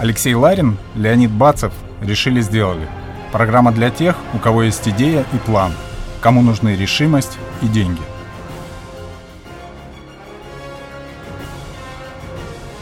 Алексей 0.00 0.32
Ларин, 0.32 0.78
Леонид 0.94 1.30
Бацев 1.30 1.74
решили 2.00 2.40
сделали. 2.40 2.88
Программа 3.32 3.70
для 3.70 3.90
тех, 3.90 4.16
у 4.32 4.38
кого 4.38 4.62
есть 4.62 4.88
идея 4.88 5.26
и 5.34 5.36
план, 5.36 5.74
кому 6.22 6.40
нужны 6.40 6.74
решимость 6.74 7.36
и 7.60 7.66
деньги. 7.66 8.00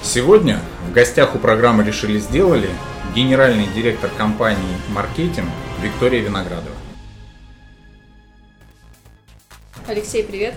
Сегодня 0.00 0.60
в 0.88 0.92
гостях 0.92 1.34
у 1.34 1.40
программы 1.40 1.82
«Решили 1.82 2.20
сделали» 2.20 2.70
генеральный 3.16 3.66
директор 3.66 4.10
компании 4.16 4.76
«Маркетинг» 4.90 5.48
Виктория 5.82 6.22
Виноградова. 6.22 6.76
Алексей, 9.88 10.22
привет. 10.22 10.54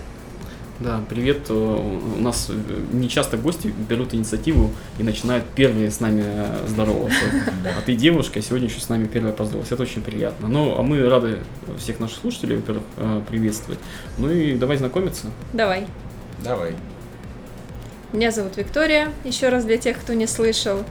Да, 0.83 0.99
привет. 1.07 1.41
Э, 1.49 1.53
у 1.53 2.21
нас 2.21 2.47
э, 2.49 2.53
не 2.91 3.07
часто 3.07 3.37
гости 3.37 3.71
берут 3.87 4.15
инициативу 4.15 4.71
и 4.97 5.03
начинают 5.03 5.45
первые 5.45 5.91
с 5.91 5.99
нами 5.99 6.23
э, 6.25 6.65
здороваться. 6.67 7.19
А 7.77 7.81
ты 7.85 7.95
девушка, 7.95 8.41
сегодня 8.41 8.67
еще 8.67 8.79
с 8.79 8.89
нами 8.89 9.05
первая 9.05 9.31
поздоровалась. 9.31 9.71
Это 9.71 9.83
очень 9.83 10.01
приятно. 10.01 10.47
Ну, 10.47 10.75
а 10.77 10.81
мы 10.81 11.07
рады 11.07 11.39
всех 11.77 11.99
наших 11.99 12.17
слушателей, 12.17 12.55
во-первых, 12.55 12.83
приветствовать. 13.29 13.79
Ну 14.17 14.31
и 14.31 14.55
давай 14.55 14.77
знакомиться. 14.77 15.27
Давай. 15.53 15.85
Давай. 16.43 16.73
Меня 18.13 18.31
зовут 18.31 18.57
Виктория, 18.57 19.09
еще 19.23 19.47
раз 19.47 19.63
для 19.63 19.77
тех, 19.77 19.97
кто 19.97 20.13
не 20.13 20.27
слышал. 20.27 20.83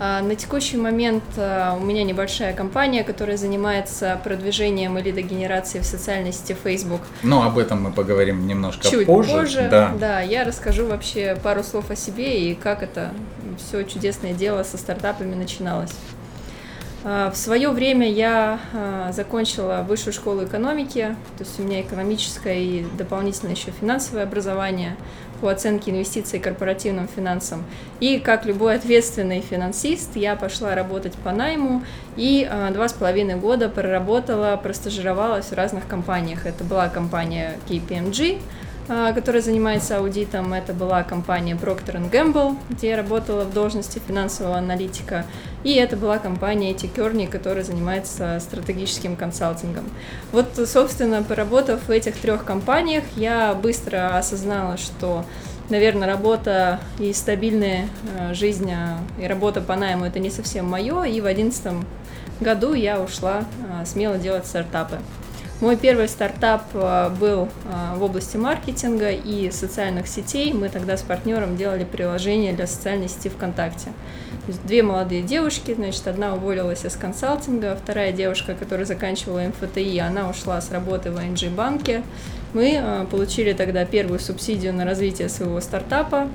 А, 0.00 0.22
на 0.22 0.36
текущий 0.36 0.76
момент 0.76 1.24
а, 1.36 1.76
у 1.76 1.84
меня 1.84 2.04
небольшая 2.04 2.52
компания, 2.54 3.02
которая 3.02 3.36
занимается 3.36 4.20
продвижением 4.22 4.96
и 4.96 5.02
лидогенерацией 5.02 5.82
в 5.82 5.86
социальной 5.86 6.32
сети 6.32 6.54
Facebook. 6.62 7.00
Но 7.24 7.42
об 7.42 7.58
этом 7.58 7.82
мы 7.82 7.92
поговорим 7.92 8.46
немножко 8.46 8.88
Чуть 8.88 9.06
позже. 9.06 9.32
позже. 9.32 9.68
Да. 9.68 9.92
да, 9.98 10.20
я 10.20 10.44
расскажу 10.44 10.86
вообще 10.86 11.36
пару 11.42 11.64
слов 11.64 11.90
о 11.90 11.96
себе 11.96 12.48
и 12.48 12.54
как 12.54 12.84
это 12.84 13.10
все 13.56 13.82
чудесное 13.82 14.32
дело 14.32 14.62
со 14.62 14.78
стартапами 14.78 15.34
начиналось. 15.34 15.92
А, 17.04 17.30
в 17.30 17.36
свое 17.36 17.70
время 17.70 18.10
я 18.10 18.60
закончила 19.12 19.84
высшую 19.88 20.12
школу 20.12 20.44
экономики, 20.44 21.14
то 21.36 21.44
есть 21.44 21.58
у 21.60 21.62
меня 21.62 21.80
экономическое 21.80 22.58
и 22.58 22.86
дополнительно 22.96 23.50
еще 23.50 23.70
финансовое 23.70 24.24
образование 24.24 24.96
по 25.40 25.48
оценке 25.48 25.92
инвестиций 25.92 26.40
корпоративным 26.40 27.08
финансам. 27.08 27.64
И 28.00 28.18
как 28.18 28.44
любой 28.44 28.74
ответственный 28.74 29.40
финансист, 29.40 30.16
я 30.16 30.36
пошла 30.36 30.74
работать 30.74 31.14
по 31.14 31.32
найму 31.32 31.84
и 32.16 32.46
а, 32.50 32.70
два 32.70 32.88
с 32.88 32.92
половиной 32.92 33.36
года 33.36 33.68
проработала, 33.68 34.56
простажировалась 34.56 35.46
в 35.46 35.54
разных 35.54 35.86
компаниях. 35.86 36.46
Это 36.46 36.64
была 36.64 36.88
компания 36.88 37.58
KPMG, 37.68 38.40
а, 38.40 38.67
которая 38.88 39.42
занимается 39.42 39.98
аудитом. 39.98 40.52
Это 40.54 40.72
была 40.72 41.02
компания 41.02 41.54
Procter 41.54 42.10
Gamble, 42.10 42.56
где 42.70 42.90
я 42.90 42.96
работала 42.96 43.44
в 43.44 43.52
должности 43.52 44.00
финансового 44.06 44.56
аналитика. 44.56 45.26
И 45.62 45.74
это 45.74 45.96
была 45.96 46.18
компания 46.18 46.72
Kearney, 46.72 47.28
которая 47.28 47.64
занимается 47.64 48.38
стратегическим 48.40 49.14
консалтингом. 49.14 49.84
Вот, 50.32 50.58
собственно, 50.66 51.22
поработав 51.22 51.86
в 51.86 51.90
этих 51.90 52.16
трех 52.16 52.44
компаниях, 52.44 53.04
я 53.16 53.54
быстро 53.54 54.16
осознала, 54.16 54.76
что 54.78 55.24
наверное, 55.70 56.08
работа 56.08 56.80
и 56.98 57.12
стабильная 57.12 57.88
а, 58.18 58.32
жизнь 58.34 58.72
а, 58.72 58.98
и 59.20 59.26
работа 59.26 59.60
по 59.60 59.76
найму 59.76 60.06
это 60.06 60.18
не 60.18 60.30
совсем 60.30 60.66
мое, 60.66 61.04
и 61.04 61.20
в 61.20 61.26
одиннадцатом 61.26 61.84
году 62.40 62.72
я 62.72 63.00
ушла 63.00 63.44
смело 63.84 64.16
делать 64.16 64.46
стартапы. 64.46 64.98
Мой 65.60 65.76
первый 65.76 66.06
стартап 66.06 66.62
э, 66.72 67.10
был 67.18 67.48
э, 67.64 67.96
в 67.96 68.02
области 68.04 68.36
маркетинга 68.36 69.10
и 69.10 69.50
социальных 69.50 70.06
сетей. 70.06 70.52
Мы 70.52 70.68
тогда 70.68 70.96
с 70.96 71.02
партнером 71.02 71.56
делали 71.56 71.82
приложение 71.82 72.52
для 72.52 72.68
социальной 72.68 73.08
сети 73.08 73.28
ВКонтакте. 73.28 73.88
Две 74.64 74.84
молодые 74.84 75.22
девушки, 75.22 75.74
значит, 75.74 76.06
одна 76.06 76.34
уволилась 76.34 76.84
из 76.84 76.94
консалтинга, 76.94 77.76
вторая 77.82 78.12
девушка, 78.12 78.54
которая 78.54 78.86
заканчивала 78.86 79.40
МФТИ, 79.40 79.98
она 79.98 80.30
ушла 80.30 80.60
с 80.60 80.70
работы 80.70 81.10
в 81.10 81.16
ING 81.16 81.52
банке. 81.52 82.04
Мы 82.54 82.74
э, 82.80 83.06
получили 83.10 83.52
тогда 83.52 83.84
первую 83.84 84.20
субсидию 84.20 84.72
на 84.72 84.84
развитие 84.84 85.28
своего 85.28 85.60
стартапа 85.60 86.28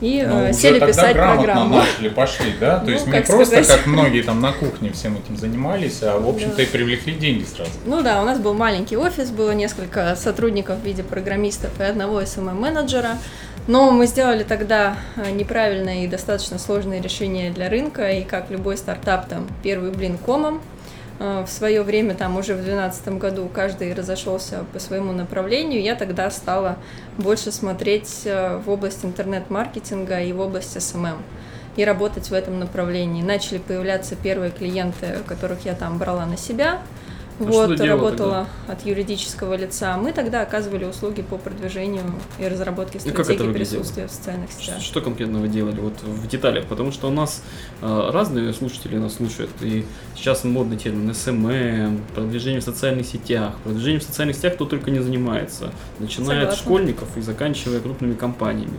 и 0.00 0.24
ну, 0.26 0.44
э, 0.44 0.52
сели 0.52 0.78
писать 0.78 1.14
программу. 1.14 1.76
начали, 1.76 2.08
пошли, 2.08 2.54
да? 2.58 2.78
То 2.78 2.86
ну, 2.86 2.92
есть 2.92 3.06
не 3.06 3.20
просто, 3.20 3.62
сказать. 3.62 3.68
как 3.68 3.86
многие 3.86 4.22
там 4.22 4.40
на 4.40 4.52
кухне 4.52 4.92
всем 4.92 5.16
этим 5.16 5.36
занимались, 5.36 6.02
а 6.02 6.18
в 6.18 6.28
общем-то 6.28 6.56
да. 6.56 6.62
и 6.62 6.66
привлекли 6.66 7.14
деньги 7.14 7.44
сразу. 7.44 7.70
Ну 7.84 8.02
да, 8.02 8.22
у 8.22 8.24
нас 8.24 8.38
был 8.38 8.54
маленький 8.54 8.96
офис, 8.96 9.30
было 9.30 9.52
несколько 9.52 10.16
сотрудников 10.16 10.80
в 10.80 10.84
виде 10.84 11.02
программистов 11.02 11.70
и 11.80 11.82
одного 11.82 12.22
SMM-менеджера. 12.22 13.18
Но 13.66 13.90
мы 13.90 14.06
сделали 14.06 14.42
тогда 14.42 14.96
э, 15.16 15.30
неправильное 15.30 16.04
и 16.04 16.08
достаточно 16.08 16.58
сложное 16.58 17.00
решение 17.00 17.50
для 17.50 17.68
рынка, 17.68 18.10
и 18.10 18.24
как 18.24 18.50
любой 18.50 18.76
стартап, 18.76 19.28
там, 19.28 19.46
первый 19.62 19.90
блин 19.90 20.16
комом, 20.18 20.60
в 21.20 21.48
свое 21.48 21.82
время, 21.82 22.14
там 22.14 22.38
уже 22.38 22.54
в 22.54 22.64
2012 22.64 23.08
году, 23.18 23.50
каждый 23.52 23.92
разошелся 23.92 24.64
по 24.72 24.78
своему 24.78 25.12
направлению, 25.12 25.82
я 25.82 25.94
тогда 25.94 26.30
стала 26.30 26.78
больше 27.18 27.52
смотреть 27.52 28.22
э, 28.24 28.56
в 28.56 28.70
область 28.70 29.04
интернет-маркетинга 29.04 30.20
и 30.22 30.32
в 30.32 30.40
область 30.40 30.74
SMM 30.76 31.18
и 31.76 31.84
работать 31.84 32.30
в 32.30 32.32
этом 32.32 32.58
направлении. 32.58 33.22
Начали 33.22 33.58
появляться 33.58 34.16
первые 34.16 34.50
клиенты, 34.50 35.18
которых 35.26 35.66
я 35.66 35.74
там 35.74 35.98
брала 35.98 36.24
на 36.24 36.38
себя– 36.38 36.80
а 37.40 37.44
вот, 37.44 37.80
работала 37.80 38.46
тогда? 38.66 38.72
от 38.72 38.86
юридического 38.86 39.54
лица. 39.54 39.96
Мы 39.96 40.12
тогда 40.12 40.42
оказывали 40.42 40.84
услуги 40.84 41.22
по 41.22 41.38
продвижению 41.38 42.04
и 42.38 42.46
разработке 42.46 43.00
стратегии 43.00 43.52
присутствия 43.52 44.06
в 44.06 44.10
социальных 44.10 44.52
сетях. 44.52 44.80
Что 44.80 45.00
конкретно 45.00 45.40
вы 45.40 45.48
делали 45.48 45.80
вот 45.80 45.94
в 46.02 46.26
деталях? 46.28 46.66
Потому 46.66 46.92
что 46.92 47.08
у 47.08 47.10
нас 47.10 47.42
э, 47.80 48.10
разные 48.12 48.52
слушатели 48.52 48.96
нас 48.96 49.14
слушают, 49.14 49.50
и 49.60 49.84
сейчас 50.14 50.44
модный 50.44 50.76
термин 50.76 51.14
SMM, 51.14 52.00
продвижение 52.14 52.60
в 52.60 52.64
социальных 52.64 53.06
сетях. 53.06 53.54
Продвижение 53.64 54.00
в 54.00 54.04
социальных 54.04 54.36
сетях 54.36 54.54
кто 54.54 54.66
только 54.66 54.90
не 54.90 55.00
занимается, 55.00 55.72
начиная 55.98 56.40
Согласна. 56.40 56.52
от 56.52 56.58
школьников 56.58 57.16
и 57.16 57.20
заканчивая 57.22 57.80
крупными 57.80 58.14
компаниями. 58.14 58.78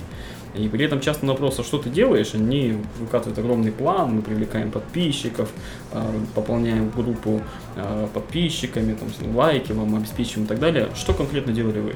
И 0.54 0.68
при 0.68 0.86
этом 0.86 1.00
часто 1.00 1.26
на 1.26 1.32
вопрос, 1.32 1.60
а 1.60 1.64
что 1.64 1.78
ты 1.78 1.90
делаешь, 1.90 2.32
они 2.34 2.78
выкатывают 3.00 3.40
огромный 3.40 3.72
план, 3.72 4.16
мы 4.16 4.22
привлекаем 4.22 4.72
подписчиков, 4.72 5.50
а, 5.92 6.12
пополняем 6.36 6.90
группу 6.90 7.42
а, 7.76 8.08
подписчиками, 8.08 8.94
там, 8.94 9.36
лайки 9.36 9.72
вам 9.72 9.96
обеспечиваем 9.96 10.46
и 10.46 10.48
так 10.50 10.60
далее. 10.60 10.90
Что 10.96 11.14
конкретно 11.14 11.54
делали 11.54 11.80
вы? 11.80 11.96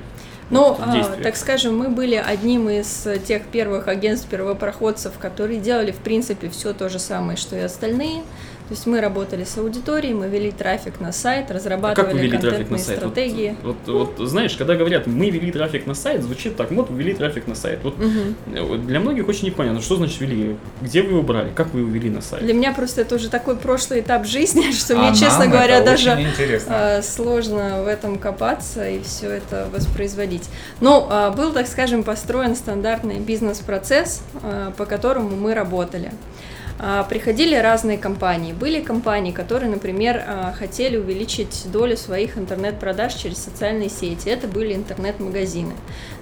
Ну, 0.51 0.77
а, 0.79 1.17
так 1.23 1.35
скажем, 1.35 1.77
мы 1.77 1.89
были 1.89 2.15
одним 2.15 2.69
из 2.69 3.07
тех 3.25 3.43
первых 3.47 3.87
агентств 3.87 4.29
первопроходцев, 4.29 5.17
которые 5.17 5.59
делали, 5.59 5.91
в 5.91 5.97
принципе, 5.97 6.49
все 6.49 6.73
то 6.73 6.87
же 6.87 6.99
самое, 6.99 7.35
что 7.35 7.55
и 7.55 7.61
остальные. 7.61 8.23
То 8.67 8.73
есть 8.73 8.87
мы 8.87 8.99
работали 8.99 9.43
с 9.43 9.57
аудиторией, 9.59 10.15
мы 10.15 10.27
вели 10.27 10.51
трафик 10.51 10.99
на 10.99 11.11
сайт, 11.11 11.51
разрабатывали 11.51 12.07
а 12.07 12.11
как 12.11 12.13
вы 12.13 12.19
вели 12.19 12.37
трафик 12.39 12.71
на 12.71 12.77
сайт? 12.79 12.97
стратегии. 12.97 13.55
Вот, 13.61 13.75
вот, 13.85 14.13
вот 14.17 14.27
знаешь, 14.27 14.55
когда 14.55 14.75
говорят, 14.75 15.05
мы 15.05 15.29
вели 15.29 15.51
трафик 15.51 15.85
на 15.85 15.93
сайт, 15.93 16.23
звучит 16.23 16.55
так, 16.55 16.71
вот 16.71 16.89
вели 16.89 17.13
трафик 17.13 17.45
на 17.45 17.53
сайт. 17.53 17.81
Вот 17.83 17.93
угу. 17.99 18.77
для 18.77 18.99
многих 18.99 19.27
очень 19.27 19.47
непонятно, 19.47 19.81
что 19.81 19.97
значит 19.97 20.19
вели, 20.19 20.57
где 20.81 21.03
вы 21.03 21.11
его 21.11 21.21
брали, 21.21 21.51
как 21.53 21.73
вы 21.75 21.81
его 21.81 21.91
вели 21.91 22.09
на 22.09 22.21
сайт. 22.21 22.43
Для 22.43 22.55
меня 22.55 22.73
просто 22.73 23.01
это 23.01 23.15
уже 23.15 23.29
такой 23.29 23.55
прошлый 23.55 23.99
этап 23.99 24.25
жизни, 24.25 24.71
что 24.73 24.95
а 24.95 24.97
мне, 24.97 25.15
честно 25.15 25.45
говоря, 25.47 25.81
даже 25.81 26.09
интересно. 26.09 27.01
сложно 27.03 27.83
в 27.83 27.87
этом 27.87 28.17
копаться 28.17 28.89
и 28.89 29.01
все 29.03 29.29
это 29.29 29.67
воспроизводить. 29.71 30.49
Но 30.81 31.07
а, 31.11 31.29
был, 31.29 31.53
так 31.53 31.67
скажем, 31.67 32.03
построен 32.03 32.55
стандартный 32.55 33.19
бизнес-процесс, 33.19 34.23
а, 34.41 34.71
по 34.71 34.85
которому 34.85 35.35
мы 35.35 35.53
работали. 35.53 36.11
А, 36.77 37.03
приходили 37.03 37.55
разные 37.55 37.97
компании. 37.97 38.53
Были 38.53 38.81
компании, 38.81 39.31
которые, 39.31 39.69
например, 39.69 40.21
а, 40.25 40.51
хотели 40.51 40.97
увеличить 40.97 41.67
долю 41.71 41.95
своих 41.95 42.37
интернет-продаж 42.37 43.13
через 43.13 43.37
социальные 43.37 43.89
сети. 43.89 44.27
Это 44.27 44.47
были 44.47 44.73
интернет-магазины. 44.73 45.73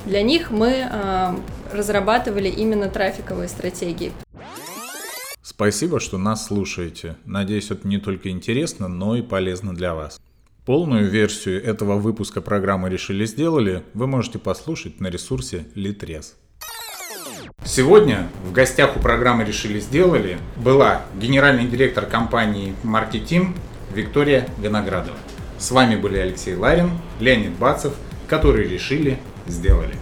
Для 0.06 0.22
них 0.22 0.52
мы 0.52 0.88
а, 0.90 1.36
разрабатывали 1.72 2.50
именно 2.50 2.88
трафиковые 2.88 3.48
стратегии. 3.50 4.12
Спасибо, 5.42 6.00
что 6.00 6.18
нас 6.18 6.48
слушаете. 6.48 7.16
Надеюсь, 7.26 7.72
это 7.72 7.88
не 7.88 7.98
только 7.98 8.30
интересно, 8.30 8.88
но 8.88 9.16
и 9.16 9.22
полезно 9.22 9.74
для 9.74 9.94
вас. 9.94 10.20
Полную 10.66 11.10
версию 11.10 11.64
этого 11.64 11.98
выпуска 11.98 12.40
программы 12.42 12.90
«Решили 12.90 13.26
сделали» 13.26 13.84
вы 13.94 14.08
можете 14.08 14.40
послушать 14.40 15.02
на 15.02 15.08
ресурсе 15.08 15.66
Litres. 15.76 16.36
Сегодня 17.66 18.28
в 18.46 18.52
гостях 18.52 18.98
у 18.98 19.00
программы 19.00 19.46
«Решили 19.46 19.80
сделали» 19.80 20.38
была 20.58 21.04
генеральный 21.16 21.66
директор 21.66 22.06
компании 22.06 22.76
«Маркетим» 22.84 23.56
Виктория 23.94 24.50
Виноградова. 24.58 25.16
С 25.58 25.72
вами 25.72 25.96
были 25.96 26.18
Алексей 26.18 26.56
Ларин, 26.56 26.92
Леонид 27.22 27.54
Бацев, 27.54 27.94
которые 28.28 28.68
решили, 28.68 29.18
сделали. 29.48 29.96